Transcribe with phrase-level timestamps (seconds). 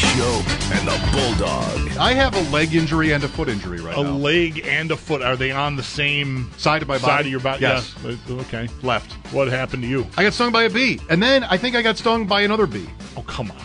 [0.00, 1.96] It's Mike and the Bulldog.
[1.98, 4.10] I have a leg injury and a foot injury right a now.
[4.10, 5.22] A leg and a foot.
[5.22, 7.04] Are they on the same Side of my body?
[7.04, 7.62] side of your body?
[7.62, 7.94] Yes.
[8.04, 8.12] Yeah.
[8.30, 8.68] Uh, Okay.
[8.82, 9.12] Left.
[9.32, 10.06] What happened to you?
[10.16, 11.00] I got stung by a bee.
[11.10, 12.88] And then I think I got stung by another bee.
[13.16, 13.56] Oh, come on.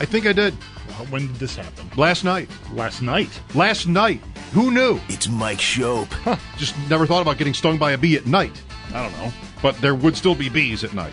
[0.00, 0.54] I think I did.
[1.10, 1.90] When did this happen?
[1.96, 2.48] Last night.
[2.72, 3.28] Last night.
[3.54, 4.22] Last night.
[4.52, 5.00] Who knew?
[5.08, 6.38] It's Mike Schopp.
[6.56, 8.60] Just never thought about getting stung by a bee at night.
[8.94, 9.32] I don't know.
[9.60, 11.12] But there would still be bees at night.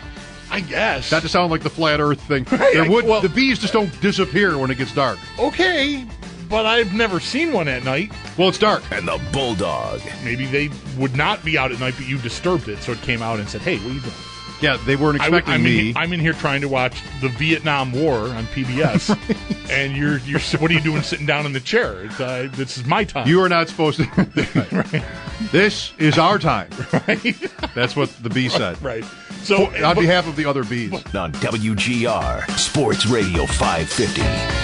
[0.52, 1.10] I guess.
[1.10, 2.44] Not to sound like the flat earth thing.
[2.44, 5.18] There would well- the bees just don't disappear when it gets dark.
[5.38, 6.04] okay,
[6.48, 8.12] but I've never seen one at night.
[8.36, 8.82] Well, it's dark.
[8.92, 10.02] And the Bulldog.
[10.22, 13.22] Maybe they would not be out at night, but you disturbed it, so it came
[13.22, 14.14] out and said, "Hey, what are you doing?"
[14.60, 15.90] Yeah, they weren't expecting I'm, me.
[15.90, 19.16] In, I'm in here trying to watch the Vietnam War on PBS,
[19.70, 20.40] and you're you're.
[20.60, 22.04] What are you doing sitting down in the chair?
[22.04, 23.26] It's, uh, this is my time.
[23.26, 24.04] you are not supposed to.
[25.50, 26.70] This is our time.
[26.92, 27.36] right?
[27.74, 28.80] That's what the bee said.
[28.82, 29.04] right.
[29.42, 30.92] So On but- behalf of the other bees.
[31.14, 34.61] On WGR Sports Radio 550.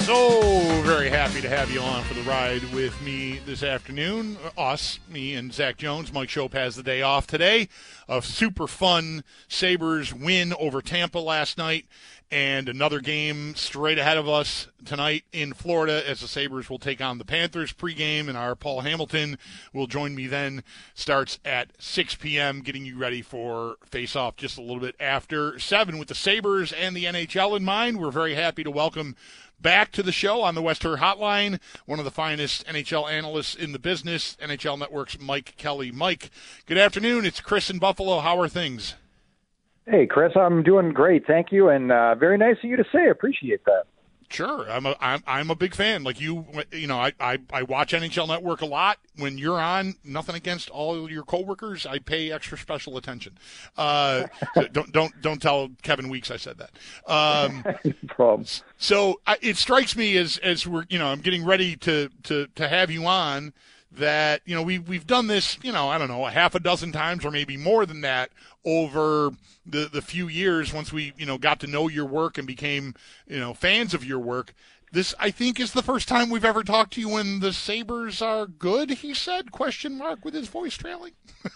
[0.00, 4.38] So very happy to have you on for the ride with me this afternoon.
[4.56, 6.12] Us, me and Zach Jones.
[6.12, 7.68] Mike Schopp has the day off today.
[8.08, 11.86] A super fun Sabres win over Tampa last night.
[12.32, 17.00] And another game straight ahead of us tonight in Florida as the Sabres will take
[17.00, 18.28] on the Panthers pregame.
[18.28, 19.36] And our Paul Hamilton
[19.72, 20.62] will join me then.
[20.94, 25.58] Starts at 6 p.m., getting you ready for face off just a little bit after
[25.58, 27.98] 7 with the Sabres and the NHL in mind.
[28.00, 29.16] We're very happy to welcome
[29.60, 33.72] back to the show on the Wester Hotline, one of the finest NHL analysts in
[33.72, 35.90] the business, NHL Network's Mike Kelly.
[35.90, 36.30] Mike,
[36.66, 37.24] good afternoon.
[37.24, 38.20] It's Chris in Buffalo.
[38.20, 38.94] How are things?
[39.86, 41.26] Hey, Chris, I'm doing great.
[41.26, 41.68] Thank you.
[41.68, 43.08] And uh, very nice of you to say.
[43.08, 43.84] Appreciate that.
[44.30, 46.04] Sure, I'm a I'm, I'm a big fan.
[46.04, 48.98] Like you, you know, I, I I watch NHL Network a lot.
[49.16, 53.38] When you're on, nothing against all your coworkers, I pay extra special attention.
[53.76, 56.70] Uh, so don't don't don't tell Kevin Weekes I said that.
[57.06, 58.46] Um, No problem.
[58.78, 62.46] So I, it strikes me as as we're you know I'm getting ready to to
[62.54, 63.52] to have you on
[63.92, 66.60] that you know we we've done this you know I don't know a half a
[66.60, 68.30] dozen times or maybe more than that
[68.64, 69.30] over
[69.66, 72.94] the the few years once we you know got to know your work and became
[73.26, 74.54] you know fans of your work.
[74.92, 78.20] This I think is the first time we've ever talked to you when the Sabres
[78.22, 78.90] are good.
[78.90, 81.12] He said question mark with his voice trailing.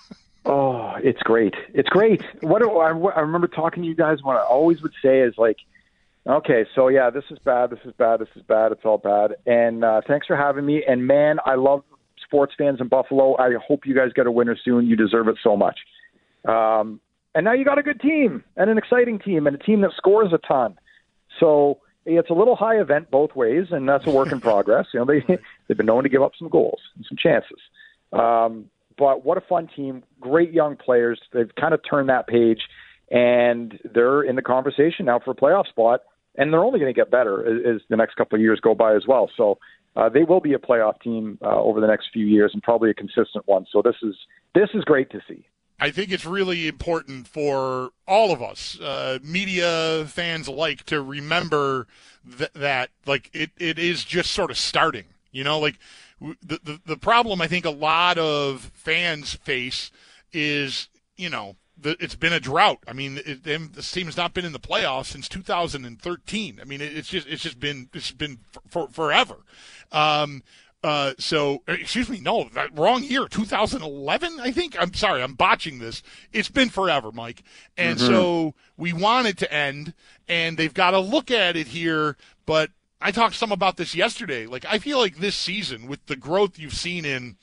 [0.46, 1.54] Oh, it's great.
[1.72, 2.22] It's great.
[2.42, 4.22] What do, I, I remember talking to you guys.
[4.22, 5.56] What I always would say is like,
[6.26, 7.70] okay, so yeah, this is bad.
[7.70, 8.20] This is bad.
[8.20, 8.72] This is bad.
[8.72, 9.36] It's all bad.
[9.46, 10.84] And uh, thanks for having me.
[10.86, 11.82] And man, I love
[12.24, 13.36] sports fans in Buffalo.
[13.38, 14.86] I hope you guys get a winner soon.
[14.86, 15.78] You deserve it so much.
[16.46, 17.00] Um,
[17.34, 19.90] and now you got a good team and an exciting team and a team that
[19.96, 20.76] scores a ton.
[21.40, 24.86] So it's a little high event both ways, and that's a work in progress.
[24.92, 27.58] You know, they they've been known to give up some goals and some chances.
[28.12, 30.04] Um, but what a fun team!
[30.20, 31.20] Great young players.
[31.32, 32.60] They've kind of turned that page,
[33.10, 36.00] and they're in the conversation now for a playoff spot.
[36.36, 38.74] And they're only going to get better as, as the next couple of years go
[38.74, 39.30] by as well.
[39.36, 39.58] So
[39.96, 42.90] uh, they will be a playoff team uh, over the next few years, and probably
[42.90, 43.66] a consistent one.
[43.70, 44.14] So this is
[44.54, 45.46] this is great to see.
[45.80, 51.88] I think it's really important for all of us, uh, media fans alike, to remember
[52.38, 55.04] th- that like it, it is just sort of starting.
[55.32, 55.78] You know, like
[56.20, 59.90] the, the the problem I think a lot of fans face
[60.32, 62.78] is you know the, it's been a drought.
[62.86, 66.58] I mean, it, them, this team has not been in the playoffs since 2013.
[66.60, 68.38] I mean, it, it's just it's just been it's been
[68.68, 69.36] for, for forever.
[69.92, 70.42] Um,
[70.84, 74.76] uh, so, excuse me, no, that, wrong year, 2011, I think.
[74.78, 76.02] I'm sorry, I'm botching this.
[76.30, 77.42] It's been forever, Mike.
[77.78, 79.94] And so we want it to end,
[80.28, 82.18] and they've got to look at it here.
[82.44, 82.70] But
[83.00, 84.44] I talked some about this yesterday.
[84.44, 87.38] Like, I feel like this season, with the growth you've seen in,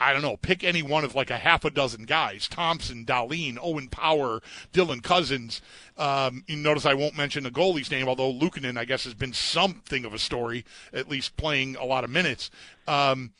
[0.00, 3.58] I don't know, pick any one of like a half a dozen guys Thompson, Dahlin,
[3.60, 4.40] Owen Power,
[4.72, 5.60] Dylan Cozens.
[5.98, 9.34] Um, you notice I won't mention the goalie's name, although Luukkonen, I guess, has been
[9.34, 12.50] something of a story, at least playing a lot of minutes.
[12.88, 13.32] Um,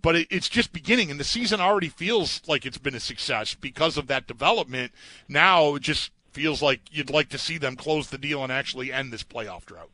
[0.00, 3.54] but it, it's just beginning, and the season already feels like it's been a success
[3.54, 4.92] because of that development.
[5.28, 8.92] Now, it just feels like you'd like to see them close the deal and actually
[8.92, 9.90] end this playoff drought.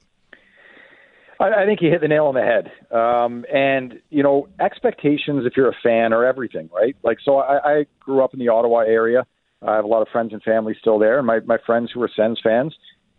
[1.41, 2.71] I, I think you hit the nail on the head.
[2.97, 6.97] Um, and you know, expectations if you're a fan are everything, right?
[7.03, 9.27] Like, so I, I grew up in the Ottawa area.
[9.63, 11.19] I have a lot of friends and family still there.
[11.19, 12.75] And my my friends who were Sens fans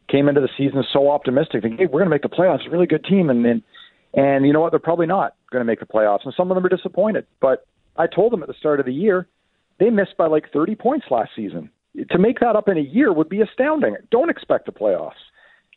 [0.10, 2.68] came into the season so optimistic, thinking, "Hey, we're going to make the playoffs.
[2.68, 3.64] A really good team." And and
[4.14, 4.72] and you know what?
[4.72, 7.26] They're probably not going to make the playoffs, and some of them are disappointed.
[7.42, 7.66] But
[7.98, 9.28] I told them at the start of the year
[9.80, 11.70] they missed by like 30 points last season.
[12.12, 13.96] To make that up in a year would be astounding.
[14.12, 15.12] Don't expect the playoffs.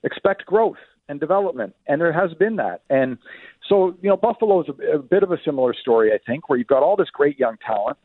[0.05, 0.76] Expect growth
[1.08, 2.82] and development, and there has been that.
[2.90, 3.19] And
[3.69, 6.58] so, you know, Buffalo is a, a bit of a similar story, I think, where
[6.58, 7.96] you've got all this great young talent,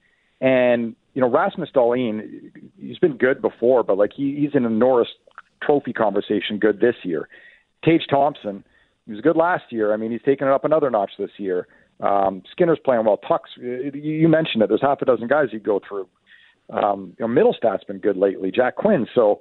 [0.41, 4.69] and you know, Rasmus Dahlin, he's been good before, but like he, he's in a
[4.69, 5.09] Norris
[5.61, 7.29] Trophy conversation good this year.
[7.85, 8.63] Tage Thompson,
[9.05, 9.93] he was good last year.
[9.93, 11.67] I mean, he's taken it up another notch this year.
[11.99, 13.17] Um, Skinner's playing well.
[13.17, 14.69] Tuch's, you mentioned it.
[14.69, 16.07] There's half a dozen guys you go through.
[16.69, 18.51] Um, you know, Mittelstadt's been good lately.
[18.51, 19.05] Jack Quinn.
[19.13, 19.39] So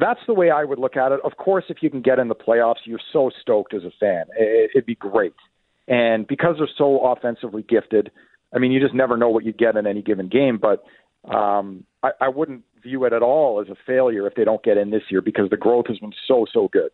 [0.00, 1.20] that's the way I would look at it.
[1.24, 4.24] Of course, if you can get in the playoffs, you're so stoked as a fan.
[4.38, 5.34] It'd be great.
[5.88, 8.10] And because they're so offensively gifted,
[8.54, 10.58] I mean, you just never know what you get in any given game.
[10.60, 10.84] But
[11.32, 14.76] um, I, I wouldn't view it at all as a failure if they don't get
[14.76, 16.90] in this year because the growth has been so so good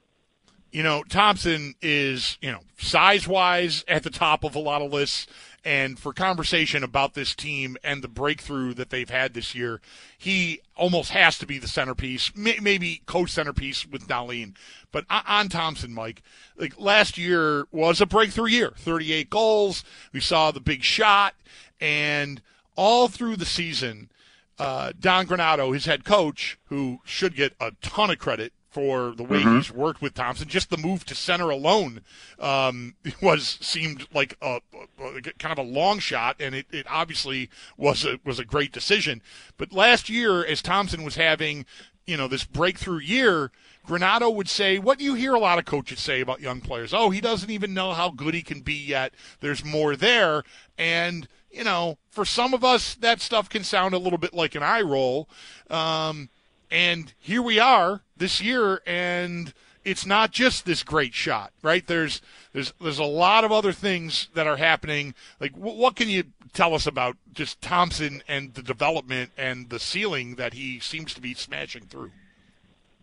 [0.73, 4.91] you know, Thompson is, you know, size wise at the top of a lot of
[4.91, 5.27] lists.
[5.65, 9.81] And for conversation about this team and the breakthrough that they've had this year,
[10.19, 14.57] he almost has to be the centerpiece, maybe co centerpiece with Dahlin.
[14.91, 16.23] But on Thompson, Mike,
[16.57, 19.85] like last year was a breakthrough year 38 goals.
[20.13, 21.35] We saw the big shot.
[21.81, 22.43] And
[22.77, 24.11] all through the season,
[24.59, 29.23] uh, Don Granato, his head coach, who should get a ton of credit for the
[29.23, 29.57] way mm-hmm.
[29.57, 30.49] he's worked with Thompson.
[30.49, 32.01] Just the move to center alone
[32.39, 34.61] um, was seemed like a,
[34.99, 38.73] a, kind of a long shot, and it, it obviously was a was a great
[38.73, 39.23] decision.
[39.59, 41.67] But last year, as Thompson was having
[42.07, 43.53] you know this breakthrough year.
[43.87, 46.95] Granato would say what you hear a lot of coaches say about young players.
[46.95, 49.13] Oh, he doesn't even know how good he can be yet.
[49.41, 50.45] There's more there.
[50.79, 54.55] And, you know, for some of us, that stuff can sound a little bit like
[54.55, 55.29] an eye roll.
[55.69, 56.29] Um,
[56.73, 59.53] and here we are this year, and
[59.85, 61.87] it's not just this great shot, right?
[61.87, 62.23] There's
[62.55, 65.15] there's there's a lot of other things that are happening.
[65.39, 66.25] Like, w- what can you
[66.55, 71.21] tell us about just Thompson and the development and the ceiling that he seems to
[71.21, 72.11] be smashing through?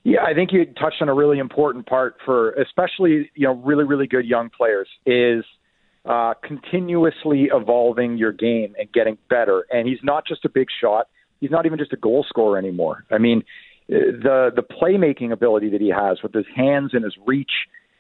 [0.03, 3.83] Yeah, I think you touched on a really important part for especially you know really
[3.83, 5.45] really good young players is
[6.05, 9.65] uh, continuously evolving your game and getting better.
[9.69, 11.07] And he's not just a big shot
[11.39, 13.05] he's not even just a goal scorer anymore.
[13.11, 13.43] I mean,
[13.87, 17.51] the the playmaking ability that he has with his hands and his reach.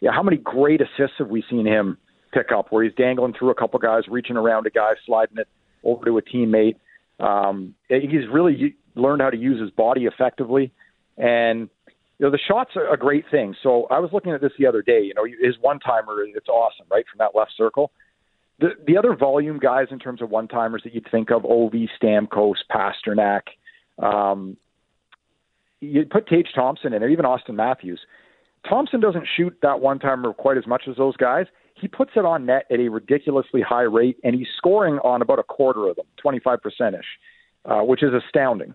[0.01, 1.97] Yeah, how many great assists have we seen him
[2.33, 5.47] pick up where he's dangling through a couple guys, reaching around a guy, sliding it
[5.83, 6.75] over to a teammate.
[7.19, 10.71] Um, he's really learned how to use his body effectively,
[11.17, 11.69] and
[12.17, 13.55] you know the shots are a great thing.
[13.61, 15.01] So I was looking at this the other day.
[15.01, 17.91] You know, his one timer, it's awesome, right from that left circle.
[18.59, 21.87] The the other volume guys in terms of one timers that you'd think of, Ovi,
[22.01, 23.43] Stamkos, Pastrnak,
[24.03, 24.57] um,
[25.81, 27.99] you put Tage Thompson in there, even Auston Matthews.
[28.67, 31.45] Thompson doesn't shoot that one timer quite as much as those guys.
[31.75, 35.39] He puts it on net at a ridiculously high rate, and he's scoring on about
[35.39, 36.59] a quarter of them, 25%
[36.99, 37.05] ish,
[37.65, 38.73] uh, which is astounding.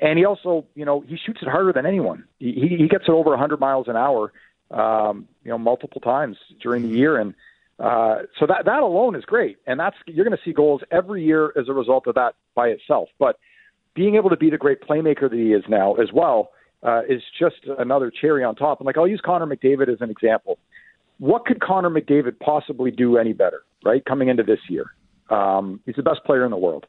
[0.00, 2.24] And he also, you know, he shoots it harder than anyone.
[2.38, 4.32] He, he gets it over 100 miles an hour,
[4.70, 7.16] um, you know, multiple times during the year.
[7.16, 7.34] And
[7.78, 11.24] uh, so that that alone is great, and that's you're going to see goals every
[11.24, 13.08] year as a result of that by itself.
[13.18, 13.38] But
[13.94, 16.50] being able to be the great playmaker that he is now as well
[16.82, 18.80] uh, is just another cherry on top.
[18.80, 20.58] And like I'll use Connor McDavid as an example.
[21.18, 23.62] What could Connor McDavid possibly do any better?
[23.84, 24.86] Right, coming into this year,
[25.30, 26.86] um, he's the best player in the world.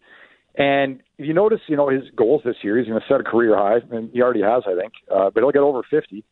[0.57, 3.23] And if you notice, you know his goals this year, he's going to set a
[3.23, 4.93] career high, and he already has, I think.
[5.13, 6.23] Uh, but he'll get over 50,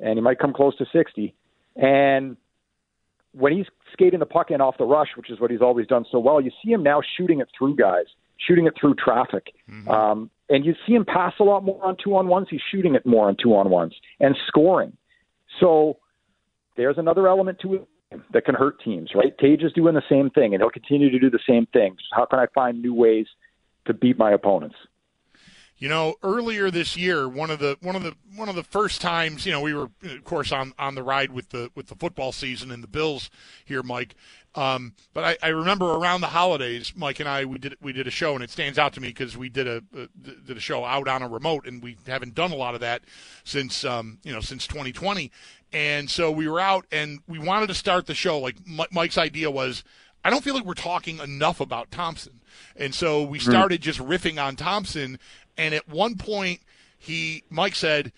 [0.00, 1.34] and he might come close to 60.
[1.76, 2.36] And
[3.32, 6.04] when he's skating the puck in off the rush, which is what he's always done
[6.10, 8.06] so well, you see him now shooting it through guys,
[8.38, 9.48] shooting it through traffic.
[9.70, 9.88] Mm-hmm.
[9.88, 12.48] Um, and you see him pass a lot more on two on ones.
[12.50, 14.96] He's shooting it more on two on ones and scoring.
[15.60, 15.98] So
[16.76, 17.88] there's another element to it
[18.32, 19.36] that can hurt teams, right?
[19.38, 21.96] Tage is doing the same thing, and he'll continue to do the same thing.
[22.12, 23.26] How can I find new ways
[23.86, 24.74] to beat my opponents?
[25.80, 29.00] You know, earlier this year, one of the one of the one of the first
[29.00, 31.94] times, you know, we were of course on on the ride with the with the
[31.94, 33.30] football season and the Bills
[33.64, 34.14] here, Mike.
[34.54, 38.06] Um, but I, I remember around the holidays, Mike and I we did we did
[38.06, 40.08] a show, and it stands out to me because we did a, a,
[40.46, 43.00] did a show out on a remote, and we haven't done a lot of that
[43.44, 45.32] since um, you know since 2020.
[45.72, 48.38] And so we were out, and we wanted to start the show.
[48.38, 48.56] Like
[48.90, 49.82] Mike's idea was,
[50.24, 52.40] I don't feel like we're talking enough about Thompson.
[52.76, 55.18] And so we started just riffing on Thompson
[55.60, 56.60] and at one point,
[56.98, 58.12] he Mike said,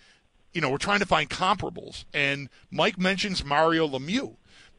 [0.53, 4.37] you know, we're trying to find comparables, and Mike mentions Mario Lemieux,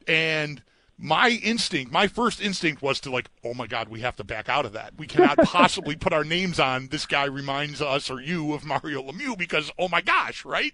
[0.08, 0.64] and
[0.98, 4.48] my instinct, my first instinct was to like, oh my God, we have to back
[4.48, 4.94] out of that.
[4.98, 9.04] We cannot possibly put our names on this guy reminds us or you of Mario
[9.04, 10.74] Lemieux because oh my gosh, right?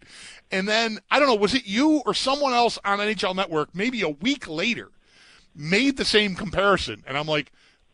[0.52, 4.04] And then I don't know, was it you or someone else on NHL Network maybe
[4.04, 4.92] a week later
[5.56, 7.52] made the same comparison, and I'm like,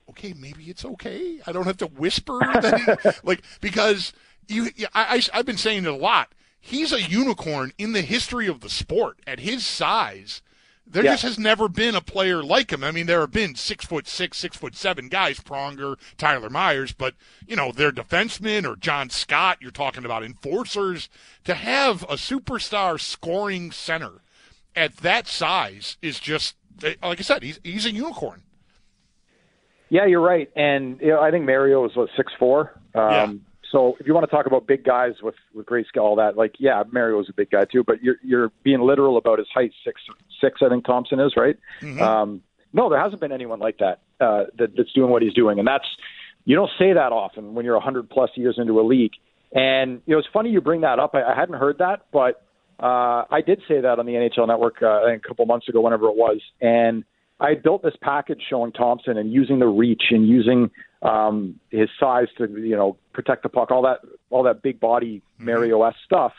[0.10, 1.40] okay, maybe it's okay.
[1.46, 4.14] I don't have to whisper that, like because
[4.48, 6.34] you, I, I I've been saying it a lot.
[6.60, 10.42] He's a unicorn in the history of the sport at his size
[10.88, 11.14] there yeah.
[11.14, 12.84] just has never been a player like him.
[12.84, 16.94] I mean, there have been six foot six, six foot seven guys, Pronger, Tyler Myers,
[16.94, 17.16] but
[17.48, 19.58] you know, they're defensemen or John Scott.
[19.62, 21.10] You're talking about enforcers.
[21.46, 24.22] To have a superstar scoring center
[24.76, 28.44] at that size is just like I said, he's he's a unicorn.
[29.90, 32.80] Yeah, you're right, and you know, I think Mario is what six four.
[32.94, 33.34] Um, yeah.
[33.72, 36.38] So if you want to talk about big guys with with great skill, all that,
[36.38, 37.84] like yeah, Mario is a big guy too.
[37.84, 40.02] But you're you're being literal about his height, six
[40.42, 41.58] six, I think Thompson is right.
[41.82, 42.02] Mm-hmm.
[42.02, 42.42] Um,
[42.74, 45.68] no, there hasn't been anyone like that, uh, that that's doing what he's doing, and
[45.68, 45.86] that's
[46.46, 49.14] you don't say that often when you're 100 plus years into a league.
[49.52, 51.16] And you know, it's funny you bring that up.
[51.16, 52.44] I, I hadn't heard that, but
[52.80, 56.08] uh, I did say that on the NHL Network uh, a couple months ago, whenever
[56.08, 57.04] it was, and
[57.40, 62.28] I built this package showing Thompson and using the reach and using um, his size
[62.38, 64.00] to you know protect the puck, all that
[64.30, 65.46] all that big body mm-hmm.
[65.46, 66.34] Mario S stuff.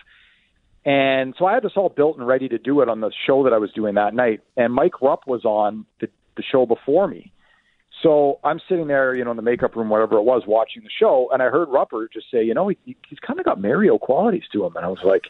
[0.85, 3.43] And so I had this all built and ready to do it on the show
[3.43, 4.41] that I was doing that night.
[4.57, 7.33] And Mike Rupp was on the, the show before me.
[8.03, 10.91] So I'm sitting there, you know, in the makeup room, whatever it was, watching the
[10.91, 12.77] show, and I heard Rupper just say, you know, he,
[13.09, 15.25] he's kind of got Mario qualities to him, and I was like,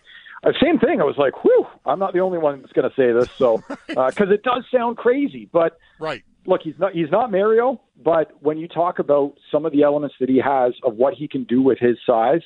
[0.44, 1.00] uh, same thing.
[1.00, 3.62] I was like, whew, I'm not the only one that's going to say this, so
[3.88, 6.22] because uh, it does sound crazy, but right.
[6.48, 10.14] Look, he's not he's not Mario, but when you talk about some of the elements
[10.20, 12.42] that he has of what he can do with his size,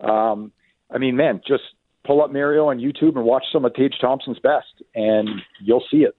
[0.00, 0.50] um,
[0.90, 1.62] I mean, man, just
[2.04, 5.28] pull up Mario on YouTube and watch some of Tage Thompson's best, and
[5.60, 6.16] you'll see it.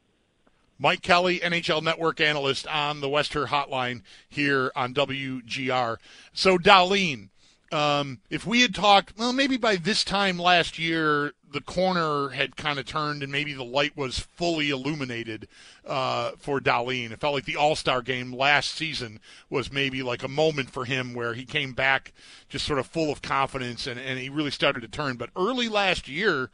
[0.78, 5.98] Mike Kelly, NHL Network analyst on the Wester Hotline here on WGR.
[6.34, 7.30] So, Dahlin,
[7.72, 12.58] um, if we had talked, well, maybe by this time last year, the corner had
[12.58, 15.48] kind of turned and maybe the light was fully illuminated
[15.86, 17.12] uh, for Dahlin.
[17.12, 20.86] It felt like the All Star game last season was maybe like a moment for
[20.86, 22.14] him where he came back
[22.50, 25.16] just sort of full of confidence and, and he really started to turn.
[25.16, 26.52] But early last year,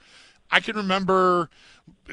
[0.51, 1.49] I can remember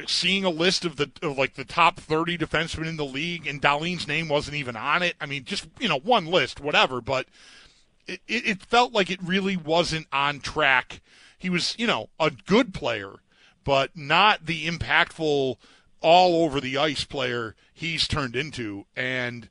[0.06, 3.62] seeing a list of the of like the top 30 defensemen in the league and
[3.62, 5.16] Dahlin's name wasn't even on it.
[5.20, 7.26] I mean, just you know, one list, whatever, but
[8.06, 11.00] it, it felt like it really wasn't on track
[11.38, 13.14] he was, you know, a good player,
[13.64, 15.56] but not the impactful
[16.00, 18.86] all over the ice player he's turned into.
[18.96, 19.48] And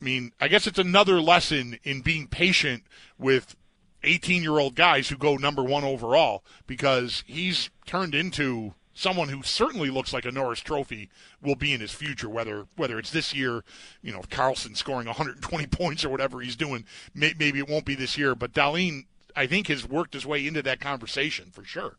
[0.00, 2.84] I mean, I guess it's another lesson in being patient
[3.18, 3.54] with
[4.02, 9.42] 18 year old guys who go number one overall because he's turned into someone who
[9.42, 11.10] certainly looks like a Norris Trophy
[11.40, 12.28] will be in his future.
[12.28, 13.62] Whether whether it's this year,
[14.02, 16.84] you know, Karlsson scoring 120 points or whatever he's doing,
[17.14, 18.34] may, maybe it won't be this year.
[18.34, 19.04] But Dahlin
[19.36, 21.96] I think has worked his way into that conversation for sure.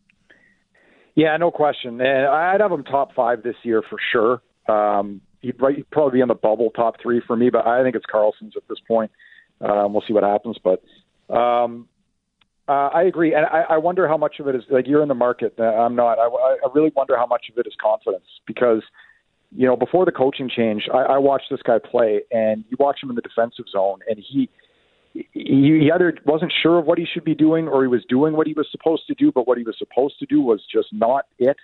[1.16, 2.02] Yeah, no question.
[2.02, 4.42] And I'd have him top five this year for sure.
[4.68, 7.96] Um, he'd, he'd probably be in the bubble top three for me, but I think
[7.96, 9.12] it's Karlsson's at this point.
[9.62, 10.84] Um, we'll see what happens, but
[11.34, 11.88] um,
[12.68, 15.08] uh, I agree, and I, I wonder how much of it is like you're in
[15.08, 15.56] the market.
[15.58, 16.20] Uh, I'm not.
[16.20, 18.82] I, I really wonder how much of it is confidence because
[19.56, 23.00] you know before the coaching change, I, I watched this guy play, and you watch
[23.02, 24.50] him in the defensive zone, and he
[25.14, 28.48] he either wasn't sure of what he should be doing or he was doing what
[28.48, 31.26] he was supposed to do, but what he was supposed to do was just not
[31.40, 31.58] it.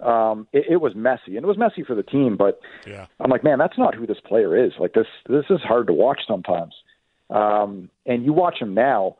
[0.00, 2.36] Um, it, it was messy, and it was messy for the team.
[2.36, 3.06] But yeah.
[3.20, 4.72] I'm like, man, that's not who this player is.
[4.80, 6.74] Like this, this is hard to watch sometimes.
[7.28, 9.16] Um, and you watch him now,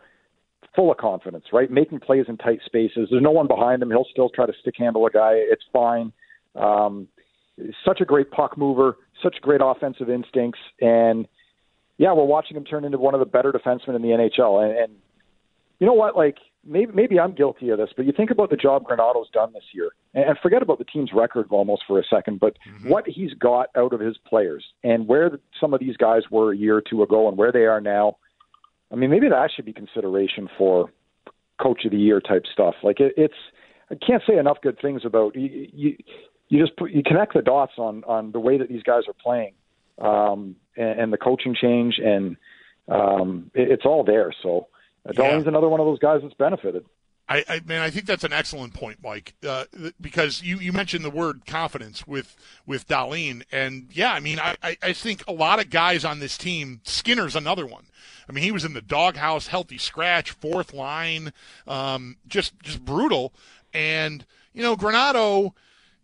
[0.75, 1.71] full of confidence, right?
[1.71, 3.09] Making plays in tight spaces.
[3.11, 3.91] There's no one behind him.
[3.91, 5.33] He'll still try to stick handle a guy.
[5.35, 6.13] It's fine.
[6.55, 7.09] Um,
[7.85, 11.27] such a great puck mover, such great offensive instincts, and
[11.99, 14.65] yeah, we're watching him turn into one of the better defensemen in the NHL.
[14.65, 14.93] And, and
[15.79, 16.17] you know what?
[16.17, 19.53] Like maybe maybe I'm guilty of this, but you think about the job Granato's done
[19.53, 22.41] this year, and forget about the team's record almost for a second.
[22.41, 22.89] But mm-hmm.
[22.89, 26.57] what he's got out of his players, and where some of these guys were a
[26.57, 28.17] year or two ago, and where they are now.
[28.93, 30.91] I mean, maybe that should be consideration for
[31.61, 32.75] coach of the year type stuff.
[32.83, 33.35] Like it, it's,
[33.91, 35.69] I can't say enough good things about you.
[35.73, 35.97] You,
[36.49, 39.15] you just put, you connect the dots on on the way that these guys are
[39.23, 39.55] playing,
[39.99, 42.37] um, and, and the coaching change, and
[42.89, 44.33] um, it, it's all there.
[44.43, 44.69] So
[45.09, 45.49] uh, Dahlin's yeah.
[45.49, 46.85] another one of those guys that's benefited.
[47.31, 49.65] I, I man, I think that's an excellent point, Mike, uh,
[50.01, 54.57] because you, you mentioned the word confidence with with Dahlin, and yeah, I mean, I,
[54.83, 57.85] I think a lot of guys on this team, Skinner's another one.
[58.29, 61.33] I mean, he was in the doghouse, healthy scratch, fourth line,
[61.69, 63.33] um, just just brutal,
[63.73, 65.53] and you know, Granato.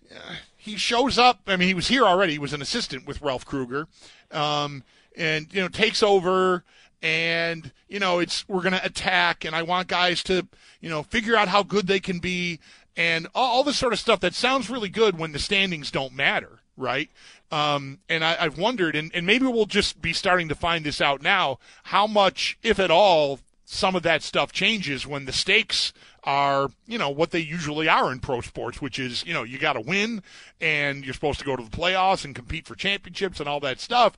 [0.09, 1.43] Uh, he shows up.
[1.49, 2.33] I mean, he was here already.
[2.33, 3.89] He was an assistant with Ralph Krueger,
[4.31, 4.85] um,
[5.17, 6.65] and you know takes over
[7.07, 10.45] and you know it's we're going to attack and i want guys to
[10.81, 12.59] you know figure out how good they can be
[12.97, 16.13] and all, all this sort of stuff that sounds really good when the standings don't
[16.13, 17.09] matter right
[17.53, 21.01] um, and I, have wondered and, and maybe we'll just be starting to find this
[21.01, 25.93] out now how much if at all some of that stuff changes when the stakes
[26.25, 29.59] are, you know, what they usually are in pro sports, which is, you know, you
[29.59, 30.23] got to win
[30.61, 33.81] and you're supposed to go to the playoffs and compete for championships and all that
[33.81, 34.17] stuff.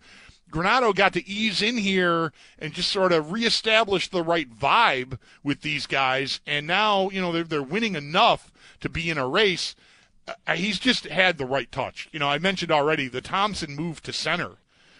[0.50, 5.62] Granato got to ease in here and just sort of reestablish the right vibe with
[5.62, 6.40] these guys.
[6.46, 8.50] And now, you know, they're, they're winning enough
[8.80, 9.74] to be in a race.
[10.26, 12.08] Uh, he's just had the right touch.
[12.12, 14.52] You know, I mentioned already the Thompson move to center.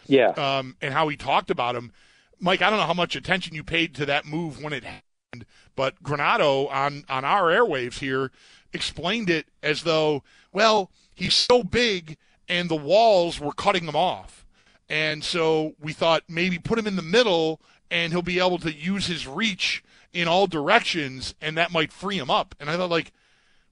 [0.06, 0.28] Yeah.
[0.30, 1.92] Um, and how he talked about him.
[2.40, 5.44] Mike, I don't know how much attention you paid to that move when it happened,
[5.76, 8.30] but Granato on, on our airwaves here
[8.72, 12.16] explained it as though, well, he's so big
[12.48, 14.46] and the walls were cutting him off
[14.88, 18.72] and so we thought maybe put him in the middle and he'll be able to
[18.72, 22.54] use his reach in all directions and that might free him up.
[22.58, 23.12] And I thought like,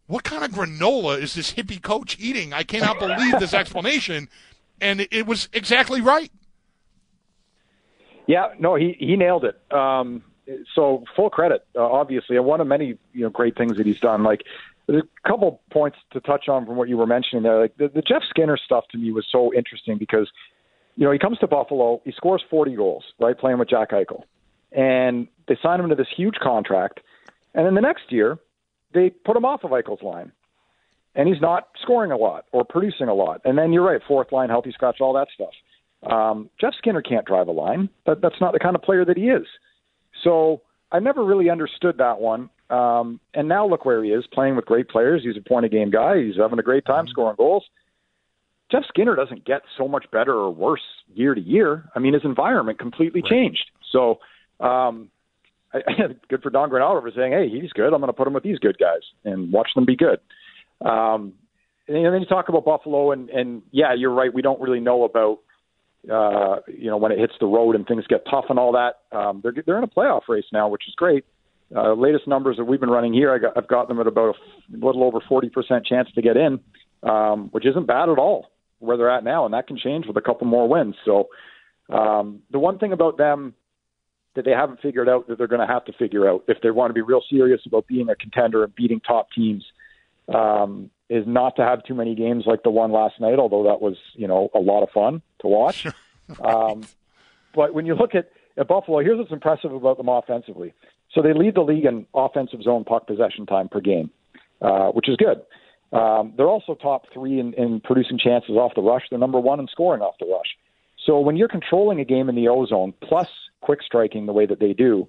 [0.06, 2.52] what kind of granola is this hippie coach eating?
[2.52, 4.28] I cannot believe this explanation.
[4.80, 6.30] And it, was exactly right.
[8.26, 9.60] Yeah, no, he, he nailed it.
[9.72, 10.22] Um,
[10.74, 14.00] so full credit, uh, obviously, and one of many you know great things that he's
[14.00, 14.22] done.
[14.22, 14.42] Like
[14.88, 17.60] a couple points to touch on from what you were mentioning there.
[17.60, 20.30] Like the, the Jeff Skinner stuff to me was so interesting because
[20.96, 24.22] you know, he comes to Buffalo, he scores 40 goals, right, playing with Jack Eichel.
[24.72, 27.00] And they sign him to this huge contract.
[27.54, 28.38] And then the next year,
[28.92, 30.32] they put him off of Eichel's line.
[31.14, 33.40] And he's not scoring a lot or producing a lot.
[33.44, 35.52] And then you're right, fourth line, healthy scratch, all that stuff.
[36.10, 37.88] Um, Jeff Skinner can't drive a line.
[38.04, 39.46] That, that's not the kind of player that he is.
[40.22, 40.60] So
[40.92, 42.50] I never really understood that one.
[42.68, 45.22] Um, and now look where he is, playing with great players.
[45.24, 46.22] He's a point a game guy.
[46.22, 47.10] He's having a great time mm-hmm.
[47.10, 47.64] scoring goals.
[48.70, 50.82] Jeff Skinner doesn't get so much better or worse
[51.14, 51.84] year to year.
[51.94, 53.30] I mean, his environment completely right.
[53.30, 53.70] changed.
[53.92, 54.18] So,
[54.60, 55.10] um,
[55.72, 55.80] I,
[56.28, 57.92] good for Don Granato for saying, "Hey, he's good.
[57.92, 60.18] I'm going to put him with these good guys and watch them be good."
[60.84, 61.34] Um,
[61.88, 64.32] and then you talk about Buffalo, and, and yeah, you're right.
[64.34, 65.38] We don't really know about
[66.10, 69.16] uh, you know when it hits the road and things get tough and all that.
[69.16, 71.24] Um, they're they're in a playoff race now, which is great.
[71.74, 74.36] Uh, latest numbers that we've been running here, I got, I've got them at about
[74.36, 76.60] a little over 40% chance to get in,
[77.02, 78.46] um, which isn't bad at all
[78.78, 80.94] where they're at now, and that can change with a couple more wins.
[81.04, 81.28] So
[81.90, 83.54] um, the one thing about them
[84.34, 86.70] that they haven't figured out that they're going to have to figure out if they
[86.70, 89.64] want to be real serious about being a contender and beating top teams
[90.32, 93.38] um, is not to have too many games like the one last night.
[93.38, 95.86] Although that was you know a lot of fun to watch.
[96.28, 96.40] right.
[96.44, 96.82] um,
[97.54, 100.74] but when you look at, at Buffalo, here's what's impressive about them offensively.
[101.12, 104.10] So they lead the league in offensive zone puck possession time per game,
[104.60, 105.40] uh, which is good.
[105.92, 109.02] Um, they're also top three in, in producing chances off the rush.
[109.08, 110.56] They're number one in scoring off the rush.
[111.04, 113.28] So when you're controlling a game in the ozone plus
[113.60, 115.08] quick striking the way that they do,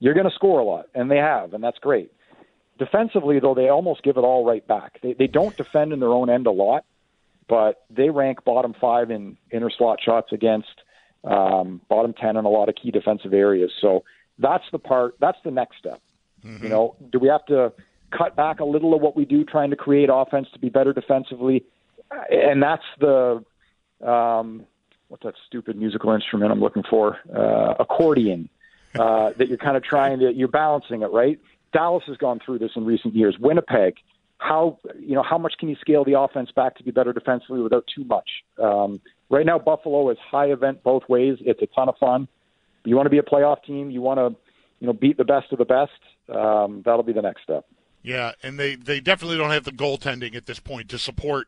[0.00, 2.12] you're going to score a lot, and they have, and that's great.
[2.78, 5.00] Defensively, though, they almost give it all right back.
[5.02, 6.84] They, they don't defend in their own end a lot,
[7.48, 10.68] but they rank bottom five in inner slot shots against,
[11.24, 13.72] um, bottom ten in a lot of key defensive areas.
[13.80, 14.04] So
[14.38, 15.16] that's the part.
[15.18, 16.00] That's the next step.
[16.44, 16.62] Mm-hmm.
[16.62, 17.72] You know, do we have to
[18.16, 20.92] cut back a little of what we do, trying to create offense to be better
[20.92, 21.64] defensively.
[22.30, 23.44] And that's the
[24.04, 24.64] um,
[25.08, 27.18] what's that stupid musical instrument I'm looking for?
[27.34, 28.48] Uh, accordion.
[28.98, 31.38] Uh, that you're kind of trying to you're balancing it right.
[31.72, 33.36] Dallas has gone through this in recent years.
[33.38, 33.96] Winnipeg,
[34.38, 37.60] how you know how much can you scale the offense back to be better defensively
[37.60, 38.28] without too much?
[38.62, 41.36] Um, right now, Buffalo is high event both ways.
[41.40, 42.28] It's a ton of fun.
[42.84, 43.90] You want to be a playoff team.
[43.90, 44.36] You want to
[44.80, 45.90] you know beat the best of the best.
[46.34, 47.66] Um, that'll be the next step.
[48.08, 51.46] Yeah, and they, they definitely don't have the goaltending at this point to support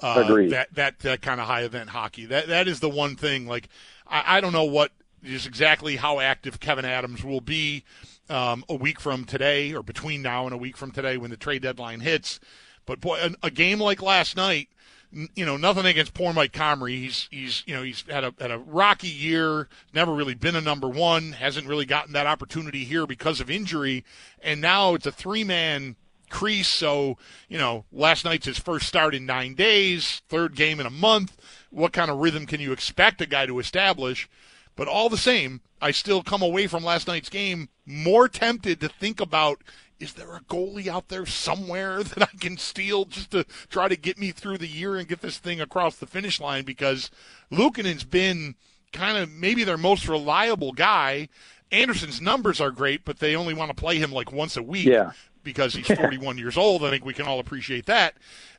[0.00, 2.24] uh, that, that that kind of high event hockey.
[2.24, 3.46] That that is the one thing.
[3.46, 3.68] Like
[4.06, 7.84] I, I don't know what is exactly how active Kevyn Adams will be
[8.30, 11.36] um, a week from today, or between now and a week from today when the
[11.36, 12.40] trade deadline hits.
[12.86, 14.70] But boy, a, a game like last night
[15.12, 16.98] you know, nothing against poor Mike Comrie.
[17.00, 19.68] He's he's you know he's had a had a rocky year.
[19.92, 21.32] Never really been a number one.
[21.32, 24.04] Hasn't really gotten that opportunity here because of injury.
[24.42, 25.96] And now it's a three man
[26.28, 26.68] crease.
[26.68, 27.18] So
[27.48, 30.22] you know, last night's his first start in nine days.
[30.28, 31.36] Third game in a month.
[31.70, 34.28] What kind of rhythm can you expect a guy to establish?
[34.76, 38.88] But all the same, I still come away from last night's game more tempted to
[38.88, 39.62] think about
[40.00, 43.96] is there a goalie out there somewhere that I can steal just to try to
[43.96, 46.64] get me through the year and get this thing across the finish line?
[46.64, 47.10] Because
[47.52, 48.54] Luukkonen's been
[48.92, 51.28] kind of maybe their most reliable guy.
[51.70, 54.86] Anderson's numbers are great, but they only want to play him like once a week
[54.86, 55.12] Yeah.
[55.44, 56.82] because he's 41 years old.
[56.84, 58.14] I think we can all appreciate that.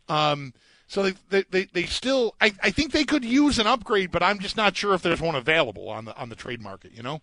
[0.07, 0.53] Um,
[0.87, 4.21] so they, they, they, they still, I, I think they could use an upgrade, but
[4.21, 6.91] I'm just not sure if there's one available on the on the trade market.
[6.93, 7.21] You know?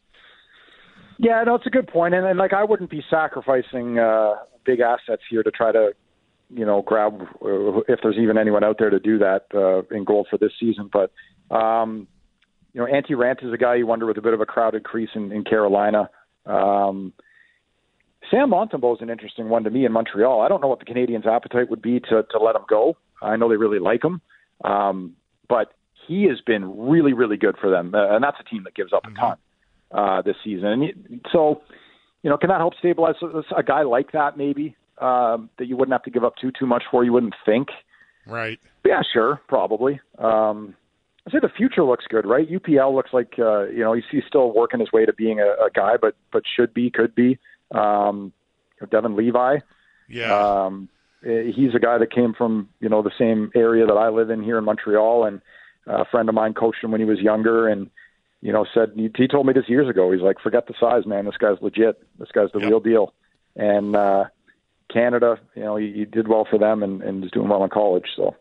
[1.18, 4.78] Yeah, no, it's a good point, and, and like I wouldn't be sacrificing uh, big
[4.78, 5.90] assets here to try to,
[6.48, 10.04] you know, grab uh, if there's even anyone out there to do that uh, in
[10.04, 10.88] goal for this season.
[10.92, 11.10] But
[11.54, 12.06] um,
[12.72, 14.84] you know, Antti Raanta is a guy you wonder with a bit of a crowded
[14.84, 16.08] crease in, in Carolina.
[16.46, 17.12] Um,
[18.30, 20.40] Sam Montembeault is an interesting one to me in Montreal.
[20.40, 22.96] I don't know what the Canadiens' appetite would be to to let him go.
[23.20, 24.20] I know they really like him,
[24.64, 25.16] um,
[25.48, 25.72] but
[26.06, 28.92] he has been really, really good for them, uh, and that's a team that gives
[28.92, 29.36] up a ton
[29.92, 30.66] uh, this season.
[31.08, 31.62] And so,
[32.22, 33.14] you know, can that help stabilize
[33.56, 34.36] a guy like that?
[34.36, 37.04] Maybe um, that you wouldn't have to give up too too much for.
[37.04, 37.68] You wouldn't think.
[38.26, 38.58] Right.
[38.84, 40.00] Yeah, sure, probably.
[40.18, 40.74] Um,
[41.26, 42.48] I say the future looks good, right?
[42.50, 45.46] UPL looks like uh, you know he's, he's still working his way to being a,
[45.64, 47.38] a guy, but but should be, could be.
[47.70, 48.32] Um,
[48.90, 49.58] Devon Levi,
[50.08, 50.64] Yeah.
[50.66, 50.88] um,
[51.26, 54.30] eh, he's a guy that came from you know the same area that I live
[54.30, 55.40] in here in Montreal, and
[55.86, 57.90] a friend of mine coached him when he was younger, and
[58.40, 60.12] you know said he, he told me this years ago.
[60.12, 61.24] He's like, forget the size, man.
[61.24, 62.00] This guy's legit.
[62.18, 62.68] This guy's the Yep.
[62.68, 63.14] real deal.
[63.56, 64.24] And uh,
[64.92, 67.70] Canada, you know, he, he did well for them and, and is doing well in
[67.70, 68.06] college.
[68.16, 68.36] So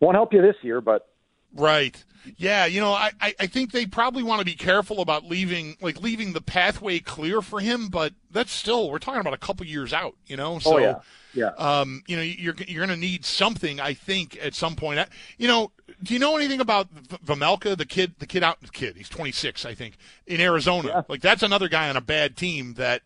[0.00, 1.08] won't help you this year, but
[1.54, 2.02] Right.
[2.36, 5.76] Yeah, you know, I, I, I think they probably want to be careful about leaving
[5.80, 9.64] like leaving the pathway clear for him, but that's still we're talking about a couple
[9.66, 10.58] years out, you know.
[10.58, 11.00] So oh yeah,
[11.34, 11.50] yeah.
[11.50, 15.06] um, you know, you're you're going to need something, I think, at some point.
[15.38, 18.68] You know, do you know anything about V- Vejmelka, the kid, the kid out, the
[18.68, 18.96] kid?
[18.96, 20.88] He's 26, I think, in Arizona.
[20.88, 21.02] Yeah.
[21.08, 23.02] Like that's another guy on a bad team that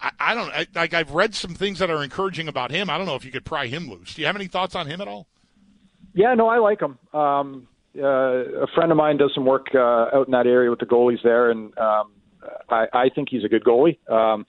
[0.00, 0.94] I, I don't I, like.
[0.94, 2.90] I've read some things that are encouraging about him.
[2.90, 4.14] I don't know if you could pry him loose.
[4.14, 5.26] Do you have any thoughts on him at all?
[6.14, 6.98] Yeah, no, I like him.
[7.12, 9.78] Um, uh, a friend of mine does some work uh,
[10.14, 12.12] out in that area with the goalies there, and um,
[12.68, 13.98] I, I think he's a good goalie.
[14.10, 14.46] Um,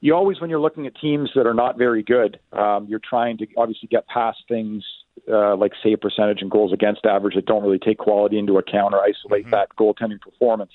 [0.00, 3.38] you always, when you're looking at teams that are not very good, um, you're trying
[3.38, 4.82] to obviously get past things
[5.30, 8.94] uh, like save percentage and goals against average that don't really take quality into account
[8.94, 10.72] or isolate that goaltending performance.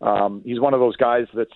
[0.00, 1.50] Um, he's one of those guys that's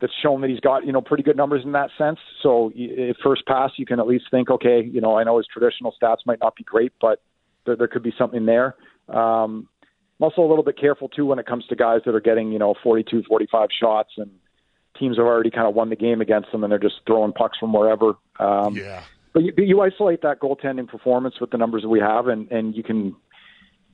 [0.00, 2.18] that's shown that he's got you know pretty good numbers in that sense.
[2.42, 5.46] So at first pass, you can at least think, okay, you know, I know his
[5.52, 7.20] traditional stats might not be great, but
[7.66, 8.76] there, there could be something there.
[9.08, 9.68] Um,
[10.18, 12.52] I'm also a little bit careful too when it comes to guys that are getting
[12.52, 14.30] you know 42, 45 shots, and
[14.98, 17.58] teams have already kind of won the game against them, and they're just throwing pucks
[17.58, 18.14] from wherever.
[18.38, 19.02] Um, yeah.
[19.32, 22.50] but you, but you isolate that goaltending performance with the numbers that we have, and
[22.50, 23.16] and you can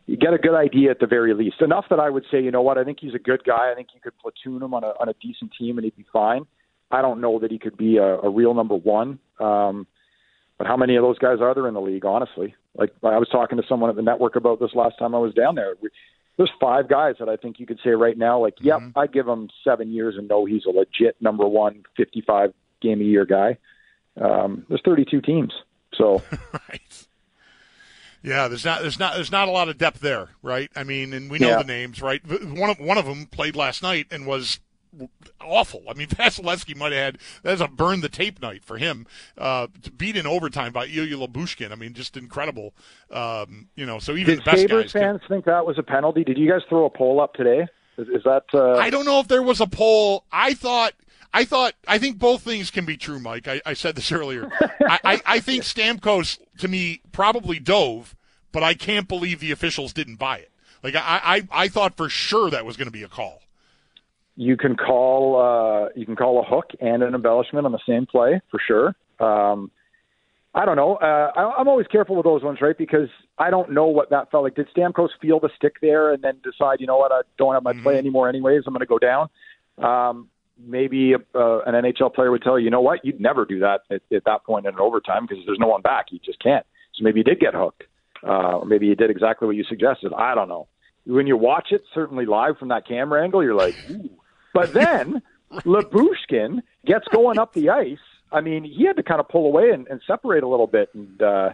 [0.06, 1.60] you get a good idea at the very least.
[1.60, 3.70] Enough that I would say, you know what, I think he's a good guy.
[3.70, 6.06] I think you could platoon him on a on a decent team, and he'd be
[6.12, 6.46] fine.
[6.90, 9.18] I don't know that he could be a, a real number one.
[9.40, 9.86] Um,
[10.58, 12.04] but how many of those guys are there in the league?
[12.04, 15.18] Honestly, like I was talking to someone at the network about this last time I
[15.18, 15.74] was down there.
[15.80, 15.90] We,
[16.36, 19.26] there's five guys that I think you could say right now, like, yep, I'd give
[19.26, 23.56] him seven years and know he's a legit number one, 55 game a year guy.
[24.20, 25.52] Um, there's 32 teams,
[25.94, 27.06] so right.
[28.22, 30.70] Yeah, there's not there's not there's not a lot of depth there, right?
[30.74, 31.58] I mean, and we know Yeah.
[31.58, 32.20] the names, right?
[32.26, 34.58] One of one of them played last night and was
[35.40, 35.82] awful.
[35.88, 39.06] I mean, Vasilevskiy might have had that's a burn the tape night for him.
[39.36, 41.72] Uh, to beat in overtime by Ilya Lyubushkin.
[41.72, 42.74] I mean, just incredible.
[43.10, 44.92] Um, you know, so even did the best Sabres guys.
[44.92, 46.24] can- fans think that was a penalty?
[46.24, 47.66] Did you guys throw a poll up today?
[47.98, 50.24] Is, is that uh, I don't know if there was a poll.
[50.30, 50.92] I thought.
[51.32, 51.74] I thought.
[51.86, 53.48] I think both things can be true, Mike.
[53.48, 54.50] I, I said this earlier.
[54.80, 58.14] I, I, I think Stamkos to me probably dove,
[58.52, 60.50] but I can't believe the officials didn't buy it.
[60.82, 61.20] Like I,
[61.52, 63.42] I, I thought for sure that was going to be a call.
[64.36, 68.06] You can call uh, you can call a hook and an embellishment on the same
[68.06, 68.94] play for sure.
[69.18, 69.70] Um,
[70.54, 70.96] I don't know.
[70.96, 72.76] Uh, I, I'm always careful with those ones, right?
[72.76, 74.54] Because I don't know what that felt like.
[74.54, 77.62] Did Stamkos feel the stick there and then decide, you know what, I don't have
[77.62, 78.62] my play anymore, anyways.
[78.66, 79.28] I'm going to go down.
[79.76, 83.58] Um, maybe uh, an NHL player would tell you, you know what, you'd never do
[83.58, 86.06] that at, at that point in an overtime because there's no one back.
[86.10, 86.64] You just can't.
[86.94, 87.82] So maybe you did get hooked,
[88.26, 90.12] uh, or maybe you did exactly what you suggested.
[90.16, 90.68] I don't know.
[91.04, 94.08] When you watch it, certainly live from that camera angle, you're like, ooh.
[94.56, 97.98] But then Lyubushkin gets going up the ice.
[98.32, 100.90] I mean, he had to kind of pull away and, and separate a little bit,
[100.94, 101.50] and uh,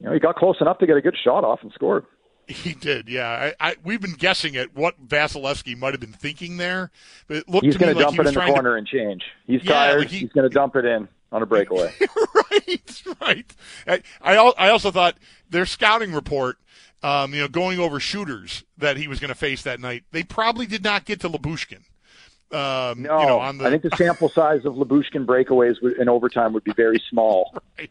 [0.00, 2.04] you know, he got close enough to get a good shot off and scored.
[2.48, 3.52] He did, yeah.
[3.60, 6.90] I, I we've been guessing at what Vasilevskiy might have been thinking there,
[7.26, 9.22] but it looked He's to me going to dump it in the corner and change.
[9.46, 9.98] He's Yeah, tired.
[10.00, 11.92] like he- He's going to dump it in on a breakaway.
[12.52, 13.54] right, right.
[13.86, 15.16] I I I also thought
[15.50, 16.58] their scouting report,
[17.02, 20.22] um, you know, going over shooters that he was going to face that night, they
[20.22, 21.82] probably did not get to Lyubushkin.
[22.52, 26.08] Um, No, you know, on the I think the sample size of Lyubushkin breakaways in
[26.08, 27.54] overtime would be very small.
[27.78, 27.90] right.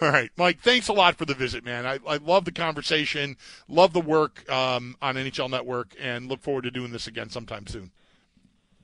[0.00, 0.60] All right, Mike.
[0.60, 1.84] Thanks a lot for the visit, man.
[1.84, 3.36] I, I love the conversation,
[3.68, 7.66] love the work um, on NHL Network, and look forward to doing this again sometime
[7.66, 7.90] soon.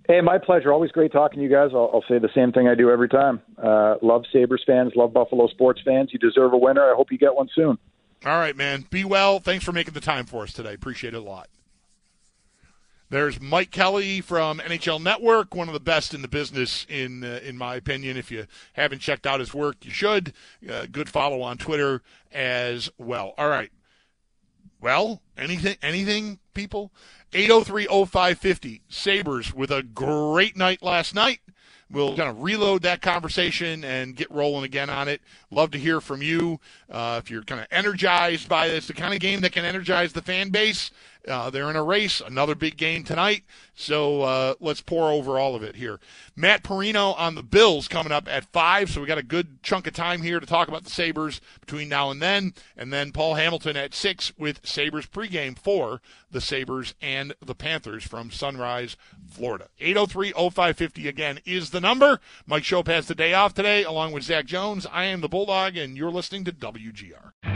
[0.09, 0.73] Hey, my pleasure.
[0.73, 1.71] Always great talking to you guys.
[1.73, 3.41] I'll, I'll say the same thing I do every time.
[3.57, 6.11] Uh, love Sabres fans, love Buffalo sports fans.
[6.13, 6.85] You deserve a winner.
[6.85, 7.79] I hope you get one soon.
[8.25, 8.87] All right, man.
[8.91, 9.41] Be well.
[9.41, 10.75] Thanks for making the time for us today.
[10.75, 11.49] Appreciate it a lot.
[13.09, 17.39] There's Mike Kelly from NHL Network, one of the best in the business, in uh,
[17.45, 18.17] in my opinion.
[18.17, 20.33] If you haven't checked out his work, you should.
[20.69, 23.35] Uh, good follow on Twitter as well.
[23.39, 23.71] All right.
[24.81, 26.93] Well, anything, anything, people.
[27.33, 28.81] 803-0550.
[28.89, 31.41] Sabres with a great night last night.
[31.89, 35.21] We'll kind of reload that conversation and get rolling again on it.
[35.53, 36.59] Love to hear from you
[36.91, 40.13] uh, if you're kind of energized by this, the kind of game that can energize
[40.13, 40.91] the fan base.
[41.27, 43.45] Uh, they're in a race, another big game tonight.
[43.75, 46.01] So uh, let's pour over all of it here.
[46.35, 48.91] Matt Parrino on the Bills coming up at five.
[48.91, 51.89] So we got a good chunk of time here to talk about the Sabres between
[51.89, 56.95] now and then, and then Paul Hamilton at six with Sabres pregame for the Sabres
[57.01, 58.97] and the Panthers from Sunrise,
[59.29, 59.69] Florida.
[59.81, 62.21] 803-0550 again is the number.
[62.47, 64.87] Mike Schopp has the day off today, along with Zach Jones.
[64.91, 67.56] I am the Bulldog, and you're listening to WGR.